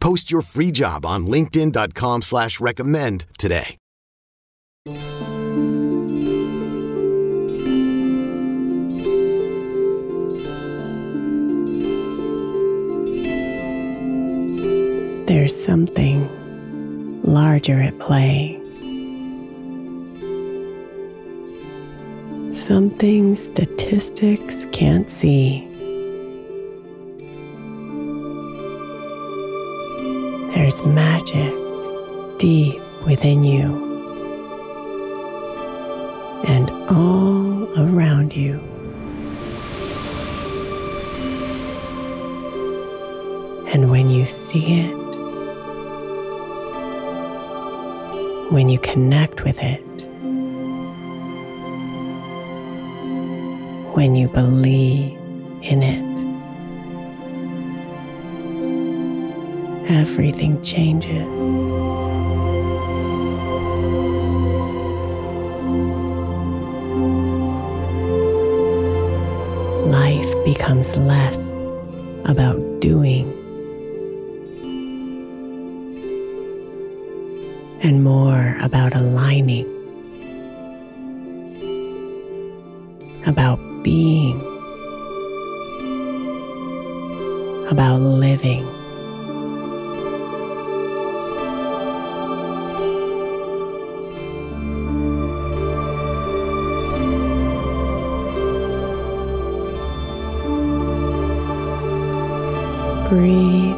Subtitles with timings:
[0.00, 3.76] Post your free job on linkedin.com slash recommend today.
[15.26, 16.26] There's something
[17.22, 18.54] larger at play.
[22.50, 25.67] Something statistics can't see.
[30.68, 31.54] There's magic
[32.36, 33.64] deep within you
[36.46, 38.60] and all around you.
[43.72, 44.94] And when you see it,
[48.52, 49.80] when you connect with it,
[53.96, 55.16] when you believe
[55.62, 56.27] in it,
[59.88, 61.26] everything changes.
[69.88, 71.54] Life becomes less
[72.26, 73.32] about doing
[77.80, 79.66] and more about aligning,
[83.26, 84.38] about being,
[87.70, 88.77] about living.
[103.08, 103.76] Breathe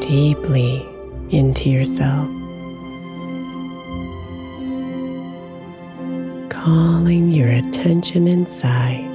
[0.00, 0.84] deeply
[1.30, 2.28] into yourself.
[6.50, 9.08] Calling your attention inside.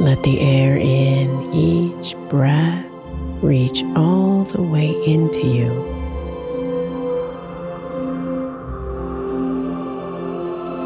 [0.00, 2.84] Let the air in each breath
[3.40, 5.92] reach all the way into you.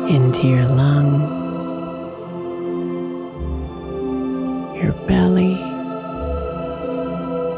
[0.09, 1.36] into your lungs,
[4.83, 5.55] your belly,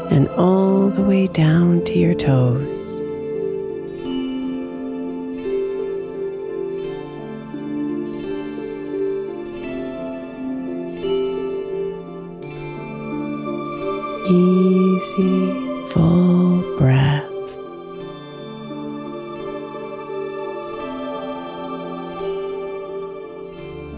[0.09, 2.87] and all the way down to your toes.
[14.31, 17.63] Easy, full breaths.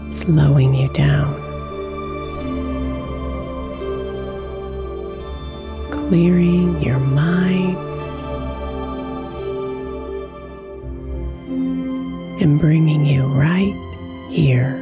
[0.08, 1.41] Slowing you down.
[6.12, 7.78] Clearing your mind.
[12.42, 13.72] And bringing you right
[14.28, 14.76] here,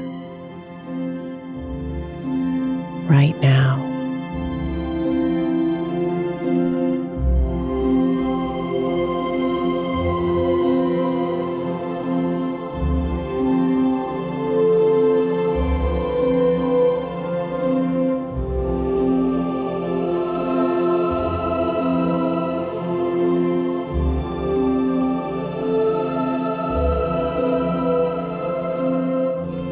[3.08, 3.89] right now.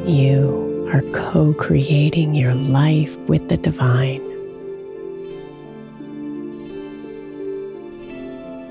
[0.08, 4.22] You are co creating your life with the divine.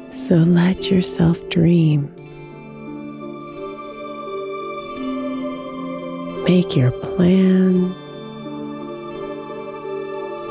[0.09, 2.11] So let yourself dream.
[6.43, 7.95] Make your plans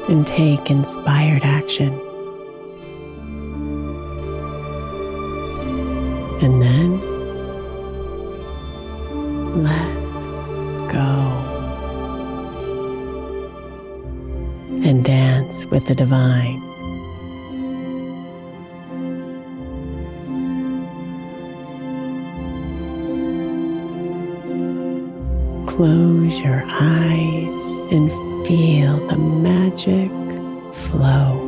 [0.09, 1.95] and take inspired action.
[6.41, 7.16] And then
[15.87, 16.61] the divine.
[25.67, 28.11] Close your eyes and
[28.47, 30.11] feel the magic
[30.75, 31.46] flow.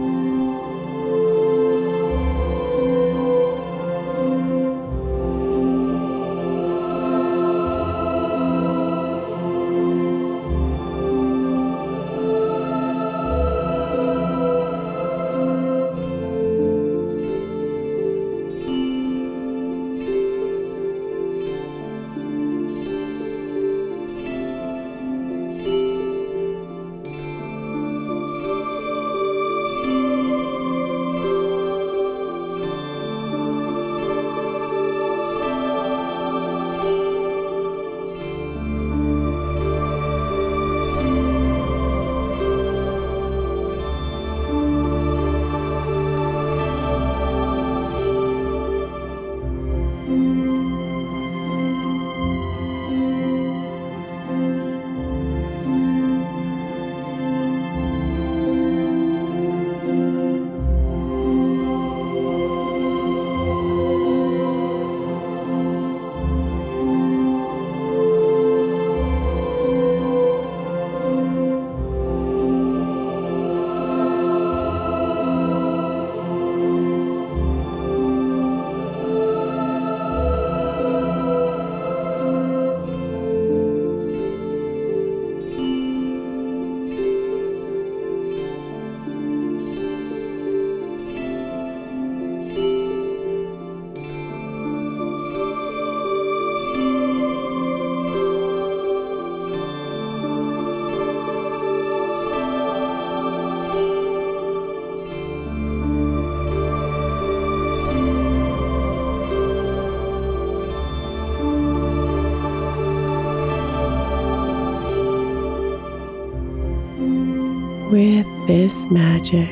[118.48, 119.46] This magic,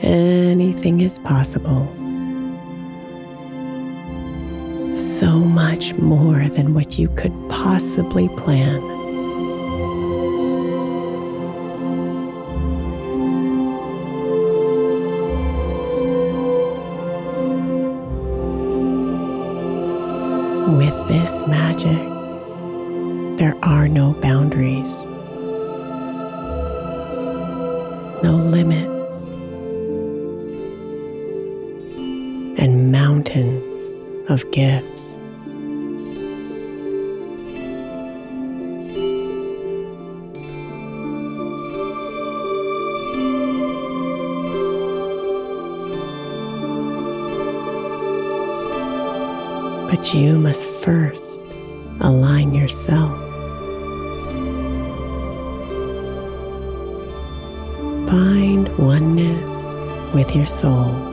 [0.00, 1.84] anything is possible.
[4.94, 8.80] So much more than what you could possibly plan.
[20.76, 21.98] With this magic,
[23.36, 25.08] there are no boundaries,
[28.22, 29.28] no limits,
[32.58, 33.96] and mountains
[34.28, 35.20] of gifts.
[49.90, 51.40] But you must first
[52.00, 53.29] align yourself.
[58.20, 59.72] Find oneness
[60.12, 61.09] with your soul.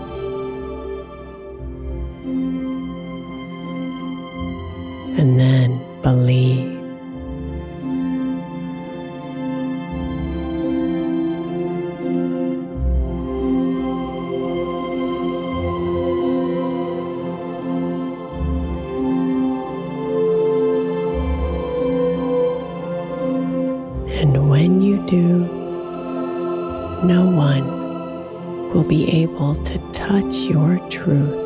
[29.48, 31.46] Able to touch your truth.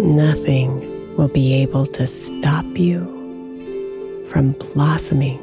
[0.00, 3.06] Nothing will be able to stop you
[4.28, 5.38] from blossoming.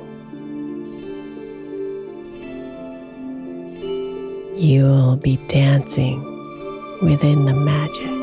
[4.58, 6.20] You'll be dancing
[7.01, 8.19] within the magic.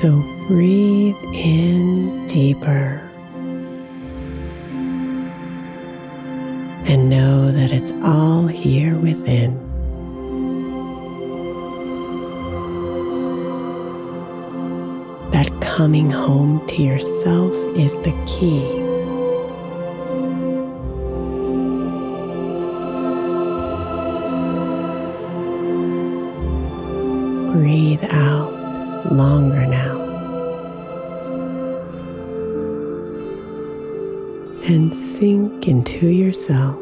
[0.00, 3.02] So breathe in deeper
[6.86, 9.58] and know that it's all here within.
[15.32, 18.62] That coming home to yourself is the key.
[27.50, 28.52] Breathe out
[29.10, 29.77] longer now.
[34.68, 36.76] And sink into yourself.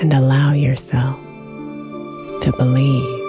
[0.00, 1.20] And allow yourself
[2.40, 3.25] to believe.